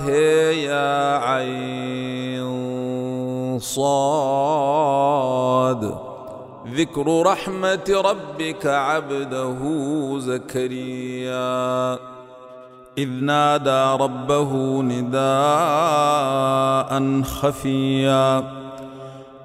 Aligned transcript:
هي 0.06 0.68
عين 1.22 2.48
صاد. 3.58 4.79
ذكر 6.75 7.23
رحمة 7.23 8.02
ربك 8.04 8.66
عبده 8.66 9.59
زكريا. 10.18 11.98
إذ 12.98 13.09
نادى 13.09 14.02
ربه 14.02 14.82
نداء 14.82 15.22
خفيا. 17.22 18.57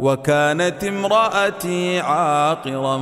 وكانت 0.00 0.84
امرأتي 0.84 2.00
عاقرا 2.00 3.00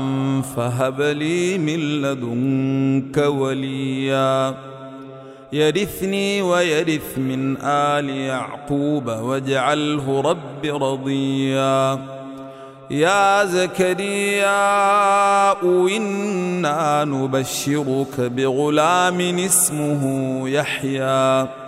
فهب 0.56 1.00
لي 1.00 1.58
من 1.58 2.02
لدنك 2.02 3.16
وليا. 3.16 4.54
يرثني 5.52 6.42
ويرث 6.42 7.18
من 7.18 7.56
آل 7.62 8.10
يعقوب 8.10 9.06
واجعله 9.06 10.20
رب 10.20 10.82
رضيا. 10.82 11.98
يا 12.90 13.44
زكريا 13.44 14.48
إنا 15.96 17.04
نبشرك 17.04 18.20
بغلام 18.20 19.38
اسمه 19.38 20.42
يحيى. 20.48 21.67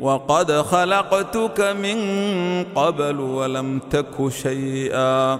وقد 0.00 0.52
خلقتك 0.52 1.60
من 1.60 1.98
قبل 2.74 3.20
ولم 3.20 3.78
تك 3.90 4.28
شيئا. 4.28 5.38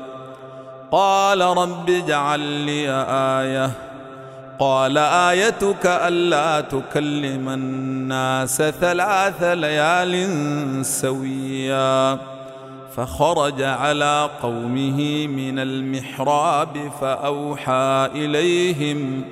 قال 0.93 1.41
رب 1.41 1.91
اجعل 1.91 2.41
لي 2.41 2.91
آية. 3.09 3.71
قال 4.59 4.99
آيتك 4.99 5.87
ألا 5.87 6.61
تكلم 6.61 7.49
الناس 7.49 8.63
ثلاث 8.63 9.43
ليال 9.43 10.87
سويا. 10.87 12.19
فخرج 12.97 13.63
على 13.63 14.31
قومه 14.43 15.27
من 15.27 15.59
المحراب 15.59 16.91
فأوحى 17.01 18.09
إليهم 18.15 19.25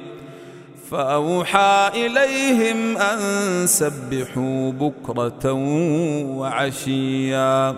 فأوحى 0.93 1.91
إليهم 1.95 2.97
أن 2.97 3.19
سبحوا 3.67 4.73
بكرة 4.73 5.53
وعشيا. 6.37 7.75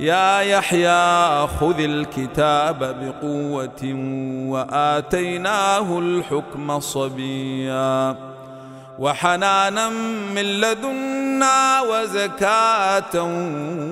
يا 0.00 0.40
يحيى 0.40 1.46
خذ 1.46 1.80
الكتاب 1.80 2.78
بقوة 2.78 3.94
وآتيناه 4.48 5.98
الحكم 5.98 6.80
صبيا. 6.80 8.16
وحنانا 8.98 9.88
من 10.34 10.42
لدنا 10.42 11.80
وزكاة 11.80 13.14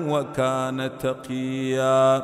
وكان 0.07 0.91
تقيا. 1.03 2.23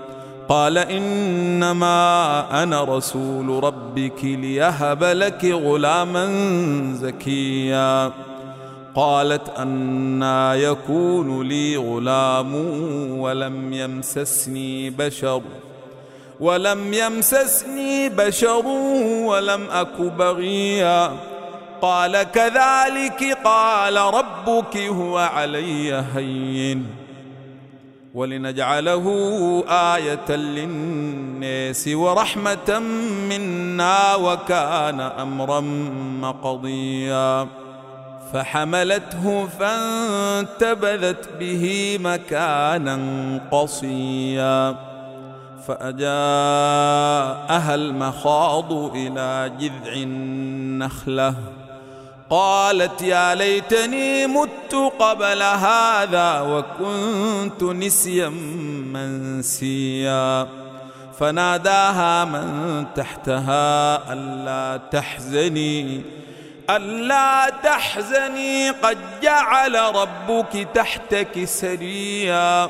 قال 0.51 0.77
إنما 0.77 2.63
أنا 2.63 2.83
رسول 2.83 3.63
ربك 3.63 4.23
ليهب 4.23 5.03
لك 5.03 5.45
غلاما 5.45 6.25
زكيا. 6.93 8.11
قالت 8.95 9.49
أنا 9.57 10.55
يكون 10.55 11.47
لي 11.47 11.77
غلام 11.77 12.55
ولم 13.19 13.73
يمسسني 13.73 14.89
بشر 14.89 15.41
ولم 16.39 16.93
يمسسني 16.93 18.09
بشر 18.09 18.67
ولم 19.25 19.61
أك 19.71 20.01
بغيا. 20.01 21.11
قال 21.81 22.23
كذلك 22.23 23.37
قال 23.43 23.97
ربك 23.97 24.77
هو 24.77 25.17
علي 25.17 26.03
هين. 26.15 27.00
ولنجعله 28.13 29.05
آية 29.69 30.35
للناس 30.35 31.87
ورحمة 31.87 32.79
منا 33.29 34.15
وكان 34.15 34.99
أمرا 34.99 35.59
مقضيا. 36.21 37.47
فحملته 38.33 39.47
فانتبذت 39.59 41.29
به 41.39 41.97
مكانا 42.01 42.99
قصيا. 43.51 44.75
فأجاءها 45.67 46.05
المخاض 47.75 48.73
إلى 48.95 49.51
جذع 49.59 49.93
النخلة. 49.93 51.35
قالت 52.31 53.01
يا 53.01 53.35
ليتني 53.35 54.27
مت 54.27 54.75
قبل 54.99 55.41
هذا 55.41 56.41
وكنت 56.41 57.63
نسيا 57.63 58.29
منسيا. 58.93 60.47
فناداها 61.19 62.25
من 62.25 62.85
تحتها 62.95 64.13
ألا 64.13 64.81
تحزني 64.91 66.01
ألا 66.69 67.49
تحزني 67.63 68.69
قد 68.69 68.97
جعل 69.23 69.75
ربك 69.75 70.67
تحتك 70.73 71.45
سريا. 71.45 72.69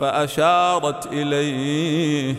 فأشارت 0.00 1.06
إليه. 1.12 2.34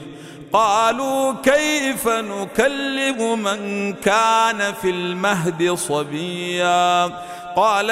قالوا 0.53 1.33
كيف 1.43 2.07
نكلم 2.07 3.43
من 3.43 3.93
كان 3.93 4.73
في 4.81 4.89
المهد 4.89 5.73
صبيا؟ 5.73 7.05
قال 7.55 7.91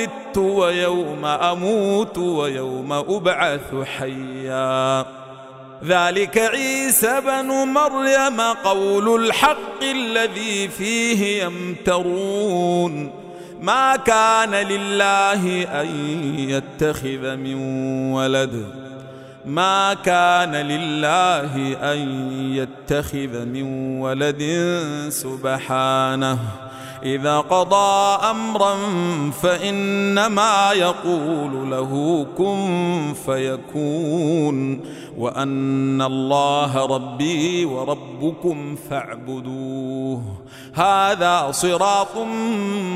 ويوم 0.37 1.25
أموت 1.25 2.17
ويوم 2.17 2.93
أبعث 2.93 3.75
حيا. 3.83 5.05
ذلك 5.85 6.37
عيسى 6.37 7.21
بن 7.21 7.47
مريم 7.47 8.41
قول 8.63 9.25
الحق 9.25 9.83
الذي 9.83 10.67
فيه 10.67 11.43
يمترون. 11.43 13.11
ما 13.61 13.95
كان 13.95 14.55
لله 14.55 15.63
أن 15.63 15.87
يتخذ 16.49 17.35
من 17.35 17.55
ولد. 18.13 18.65
ما 19.45 19.93
كان 19.93 20.55
لله 20.55 21.77
أن 21.93 22.31
يتخذ 22.55 23.45
من 23.45 23.99
ولد 23.99 24.43
سبحانه. 25.09 26.39
إذا 27.03 27.37
قضى 27.37 28.17
أمرا 28.29 28.75
فإنما 29.41 30.71
يقول 30.73 31.71
له 31.71 32.25
كن 32.37 33.13
فيكون 33.25 34.81
وأن 35.17 36.01
الله 36.01 36.85
ربي 36.85 37.65
وربكم 37.65 38.75
فاعبدوه. 38.89 40.21
هذا 40.73 41.51
صراط 41.51 42.17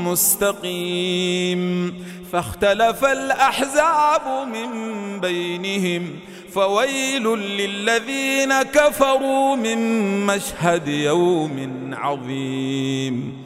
مستقيم. 0.04 1.94
فاختلف 2.32 3.04
الأحزاب 3.04 4.48
من 4.52 4.70
بينهم 5.20 6.10
فويل 6.52 7.24
للذين 7.38 8.62
كفروا 8.62 9.56
من 9.56 9.78
مشهد 10.26 10.88
يوم 10.88 11.90
عظيم. 11.92 13.45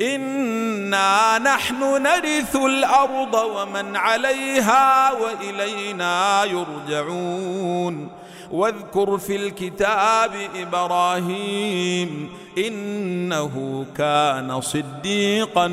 انا 0.00 1.38
نحن 1.38 2.02
نرث 2.02 2.56
الأرض 2.56 3.34
ومن 3.34 3.96
عليها 3.96 5.12
والينا 5.12 6.44
يرجعون 6.44 8.08
واذكر 8.50 9.18
في 9.18 9.36
الكتاب 9.36 10.30
إبراهيم 10.56 12.30
انه 12.58 13.86
كان 13.96 14.60
صديقا 14.60 15.68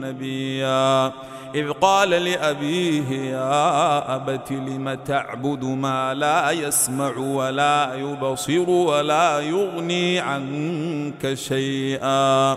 نبيا 0.00 1.12
اذ 1.54 1.70
قال 1.70 2.10
لابيه 2.10 3.10
يا 3.10 4.14
ابت 4.16 4.52
لم 4.52 4.98
تعبد 5.06 5.64
ما 5.64 6.14
لا 6.14 6.50
يسمع 6.50 7.16
ولا 7.16 7.94
يبصر 7.94 8.70
ولا 8.70 9.40
يغني 9.40 10.20
عنك 10.20 11.34
شيئا 11.34 12.56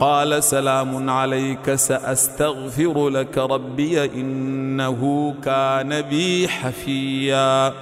قال 0.00 0.44
سلام 0.44 1.10
عليك 1.10 1.74
سأستغفر 1.74 3.08
لك 3.08 3.38
ربي 3.38 4.04
إنه 4.04 5.34
كان 5.44 6.00
بي 6.00 6.48
حفيا 6.48 7.72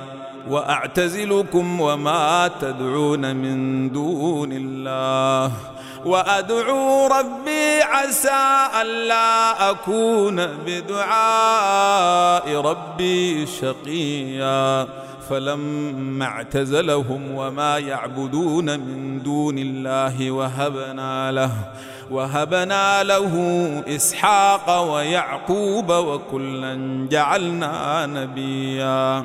وأعتزلكم 0.50 1.80
وما 1.80 2.50
تدعون 2.60 3.37
من 3.37 3.90
دون 3.92 4.52
الله 4.52 5.52
وأدعو 6.05 7.07
ربي 7.07 7.83
عسى 7.83 8.69
ألا 8.83 9.71
أكون 9.71 10.47
بدعاء 10.67 12.57
ربي 12.61 13.47
شقيا. 13.47 14.88
فلما 15.31 16.25
اعتزلهم 16.25 17.35
وما 17.35 17.78
يعبدون 17.78 18.81
من 18.81 19.23
دون 19.23 19.59
الله 19.59 20.31
وهبنا 20.31 21.33
له 21.33 21.50
وهبنا 22.11 23.02
له 23.02 23.35
إسحاق 23.88 24.93
ويعقوب 24.93 25.90
وكلا 25.90 27.07
جعلنا 27.11 28.07
نبيا. 28.07 29.25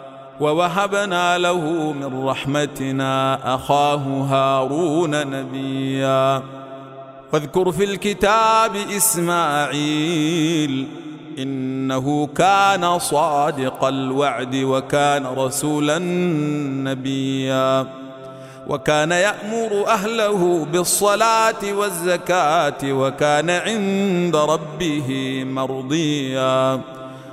ووهبنا 0.41 1.37
له 1.37 1.93
من 1.93 2.25
رحمتنا 2.25 3.39
أخاه 3.55 4.03
هارون 4.29 5.27
نبيا. 5.27 6.43
واذكر 7.33 7.71
في 7.71 7.83
الكتاب 7.83 8.75
إسماعيل 8.97 10.87
إنه 11.39 12.27
كان 12.27 12.99
صادق 12.99 13.83
الوعد 13.83 14.55
وكان 14.55 15.25
رسولا 15.25 15.99
نبيا. 16.89 17.85
وكان 18.67 19.11
يأمر 19.11 19.87
أهله 19.87 20.67
بالصلاة 20.73 21.73
والزكاة 21.73 22.83
وكان 22.83 23.49
عند 23.49 24.35
ربه 24.35 25.41
مرضيا. 25.47 26.81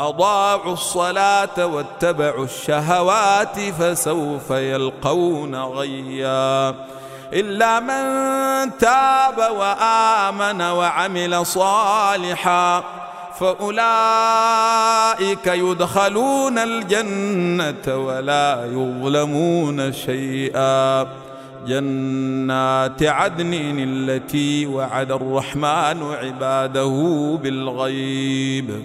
أضاعوا 0.00 0.72
الصلاة 0.72 1.66
واتبعوا 1.66 2.44
الشهوات 2.44 3.60
فسوف 3.60 4.50
يلقون 4.50 5.54
غيا. 5.54 6.74
إلا 7.32 7.80
من 7.80 8.70
تاب 8.78 9.38
وآمن 9.58 10.62
وعمل 10.62 11.46
صالحا 11.46 12.84
فأولئك 13.40 13.76
يدخلون 15.46 16.58
الجنة 16.58 17.96
ولا 17.96 18.64
يظلمون 18.64 19.92
شيئا. 19.92 21.06
جنات 21.66 23.02
عدن 23.02 23.54
التي 23.78 24.66
وعد 24.66 25.12
الرحمن 25.12 26.14
عباده 26.22 27.38
بالغيب. 27.42 28.84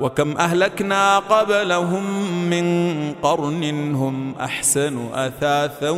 وكم 0.00 0.36
أهلكنا 0.36 1.18
قبلهم 1.18 2.04
من 2.50 2.66
قرن 3.22 3.94
هم 3.94 4.34
أحسن 4.40 5.08
أثاثا 5.14 5.90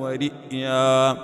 ورئيا. 0.00 1.16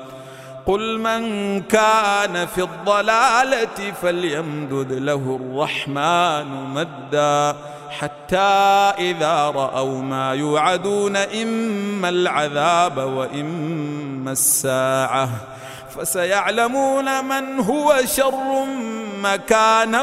قل 0.66 0.98
من 0.98 1.22
كان 1.62 2.46
في 2.46 2.62
الضلالة 2.62 3.92
فليمدد 4.02 4.92
له 4.92 5.40
الرحمن 5.40 6.74
مدا. 6.74 7.56
حتى 7.90 8.36
إذا 8.98 9.50
رأوا 9.50 10.02
ما 10.02 10.34
يوعدون 10.34 11.16
إما 11.16 12.08
العذاب 12.08 12.98
وإما 12.98 14.32
الساعة. 14.32 15.28
فسيعلمون 15.96 17.24
من 17.24 17.60
هو 17.60 17.96
شر 18.04 18.64
مكانا 19.22 20.02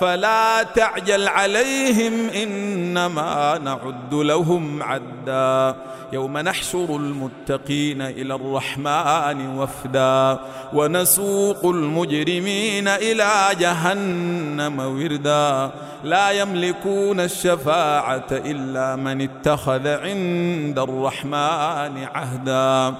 فلا 0.00 0.62
تعجل 0.62 1.28
عليهم 1.28 2.28
إنما 2.28 3.58
نعد 3.64 4.14
لهم 4.14 4.82
عدا. 4.82 5.76
يوم 6.12 6.38
نحشر 6.38 6.96
المتقين 6.96 8.02
إلى 8.02 8.34
الرحمن 8.34 9.58
وفدا. 9.58 10.38
ونسوق 10.72 11.64
المجرمين 11.64 12.88
إلى 12.88 13.30
جهنم 13.60 14.78
وردا. 14.78 15.70
لا 16.04 16.30
يملكون 16.30 17.20
الشفاعة 17.20 18.26
إلا 18.30 18.96
من 18.96 19.20
اتخذ 19.20 19.88
عند 19.88 20.78
الرحمن 20.78 22.04
عهدا. 22.14 22.94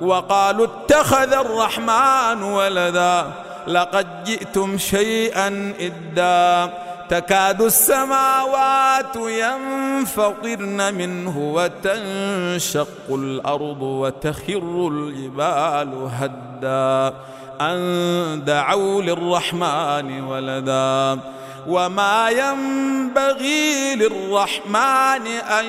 وقالوا 0.00 0.66
اتخذ 0.66 1.32
الرحمن 1.32 2.42
ولدا. 2.42 3.49
لقد 3.66 4.24
جئتم 4.24 4.78
شيئا 4.78 5.74
إدا 5.80 6.72
تكاد 7.08 7.62
السماوات 7.62 9.16
ينفطرن 9.16 10.94
منه 10.94 11.38
وتنشق 11.38 12.88
الأرض 13.10 13.82
وتخر 13.82 14.88
الجبال 14.92 16.08
هدا. 16.20 17.16
أن 17.60 18.44
دعوا 18.44 19.02
للرحمن 19.02 20.22
ولدا. 20.24 21.20
وما 21.68 22.30
ينبغي 22.30 23.94
للرحمن 23.94 25.26
أن 25.26 25.64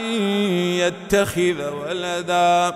يتخذ 0.55 1.69
ولدا. 1.69 2.75